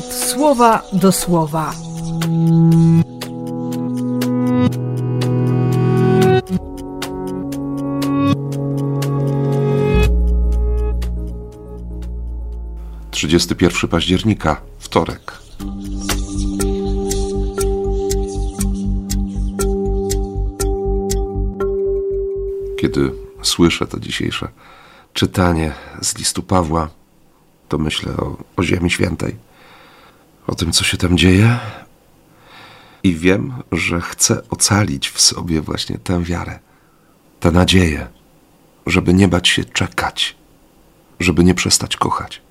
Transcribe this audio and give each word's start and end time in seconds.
słowa 0.00 0.82
do 0.92 1.12
słowa. 1.12 1.74
Trzydziesty 13.10 13.54
pierwszy 13.54 13.88
października, 13.88 14.60
wtorek. 14.78 15.38
Kiedy 22.80 23.12
słyszę 23.42 23.86
to 23.86 24.00
dzisiejsze 24.00 24.48
czytanie 25.12 25.72
z 26.02 26.18
listu 26.18 26.42
Pawła, 26.42 26.88
to 27.68 27.78
myślę 27.78 28.16
o, 28.16 28.36
o 28.56 28.62
Ziemi 28.62 28.90
Świętej, 28.90 29.36
o 30.46 30.54
tym, 30.54 30.72
co 30.72 30.84
się 30.84 30.96
tam 30.96 31.18
dzieje, 31.18 31.58
i 33.02 33.14
wiem, 33.14 33.52
że 33.72 34.00
chcę 34.00 34.48
ocalić 34.48 35.08
w 35.08 35.20
sobie 35.20 35.60
właśnie 35.60 35.98
tę 35.98 36.24
wiarę, 36.24 36.58
tę 37.40 37.50
nadzieję, 37.50 38.06
żeby 38.86 39.14
nie 39.14 39.28
bać 39.28 39.48
się 39.48 39.64
czekać, 39.64 40.36
żeby 41.20 41.44
nie 41.44 41.54
przestać 41.54 41.96
kochać. 41.96 42.42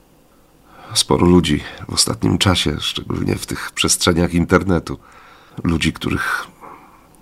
Sporo 0.94 1.26
ludzi 1.26 1.64
w 1.90 1.94
ostatnim 1.94 2.38
czasie, 2.38 2.78
szczególnie 2.80 3.36
w 3.36 3.46
tych 3.46 3.72
przestrzeniach 3.72 4.34
internetu, 4.34 5.00
ludzi, 5.64 5.94
których 5.94 6.48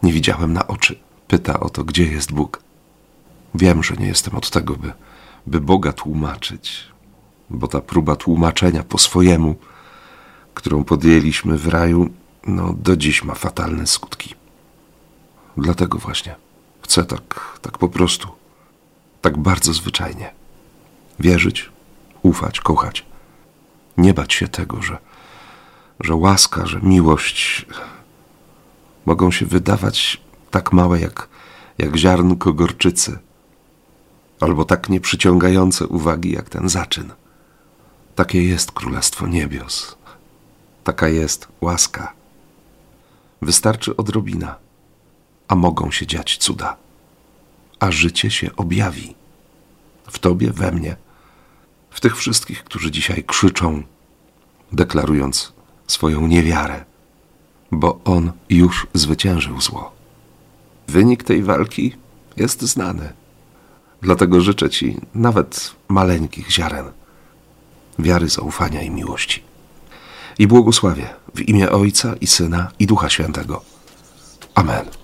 nie 0.04 0.14
widziałem 0.14 0.54
na 0.54 0.68
oczy, 0.68 1.00
pyta 1.28 1.60
o 1.60 1.70
to, 1.70 1.84
gdzie 1.84 2.04
jest 2.04 2.32
Bóg. 2.32 2.62
Wiem, 3.56 3.84
że 3.84 3.96
nie 3.96 4.08
jestem 4.08 4.36
od 4.36 4.50
tego, 4.50 4.76
by, 4.76 4.94
by 5.48 5.62
Boga 5.62 5.94
tłumaczyć, 5.94 6.88
bo 7.50 7.68
ta 7.68 7.82
próba 7.82 8.16
tłumaczenia 8.16 8.84
po 8.84 8.98
swojemu, 8.98 9.56
którą 10.60 10.84
podjęliśmy 10.84 11.58
w 11.58 11.68
raju, 11.68 12.10
no 12.48 12.74
do 12.74 12.98
dziś 12.98 13.24
ma 13.24 13.36
fatalne 13.36 13.88
skutki. 13.88 14.36
Dlatego 15.58 15.98
właśnie 15.98 16.36
chcę 16.82 17.06
tak, 17.06 17.60
tak 17.62 17.78
po 17.78 17.90
prostu, 17.90 18.28
tak 19.22 19.38
bardzo 19.38 19.74
zwyczajnie 19.74 20.32
wierzyć, 21.20 21.70
ufać, 22.22 22.60
kochać. 22.60 23.06
Nie 23.98 24.14
bać 24.14 24.34
się 24.34 24.48
tego, 24.48 24.82
że, 24.82 24.98
że 26.00 26.16
łaska, 26.16 26.66
że 26.66 26.80
miłość 26.84 27.66
mogą 29.06 29.32
się 29.32 29.46
wydawać 29.46 30.22
tak 30.52 30.74
małe 30.74 31.00
jak, 31.00 31.30
jak 31.78 31.98
ziarnko 31.98 32.54
gorczycy, 32.54 33.20
albo 34.40 34.66
tak 34.66 34.90
nieprzyciągające 34.90 35.88
uwagi 35.88 36.32
jak 36.32 36.50
ten 36.50 36.70
zaczyn. 36.70 37.12
Takie 38.16 38.44
jest 38.44 38.72
Królestwo 38.72 39.28
Niebios. 39.28 39.99
Taka 40.90 41.08
jest 41.08 41.48
łaska. 41.62 42.14
Wystarczy 43.42 43.96
odrobina, 43.96 44.56
a 45.48 45.56
mogą 45.56 45.92
się 45.92 46.08
dziać 46.08 46.38
cuda, 46.38 46.78
a 47.80 47.92
życie 47.92 48.32
się 48.32 48.56
objawi. 48.56 49.16
W 50.08 50.20
Tobie, 50.20 50.52
we 50.52 50.72
mnie, 50.72 50.96
w 51.90 52.02
tych 52.02 52.18
wszystkich, 52.18 52.64
którzy 52.64 52.92
dzisiaj 52.92 53.24
krzyczą, 53.24 53.84
deklarując 54.72 55.54
swoją 55.88 56.28
niewiarę, 56.28 56.86
bo 57.72 58.00
On 58.06 58.32
już 58.50 58.88
zwyciężył 58.94 59.62
zło. 59.62 59.92
Wynik 60.88 61.24
tej 61.24 61.44
walki 61.44 61.96
jest 62.38 62.62
znany. 62.62 63.14
Dlatego 64.02 64.42
życzę 64.42 64.70
Ci 64.70 64.98
nawet 65.14 65.76
maleńkich 65.88 66.52
ziaren 66.52 66.92
wiary, 68.00 68.30
zaufania 68.30 68.82
i 68.82 68.90
miłości. 68.90 69.49
I 70.40 70.48
błogosławię 70.48 71.10
w 71.36 71.42
imię 71.42 71.72
Ojca 71.72 72.16
i 72.22 72.28
Syna 72.28 72.72
i 72.80 72.88
Ducha 72.88 73.10
Świętego. 73.10 73.62
Amen. 74.56 74.99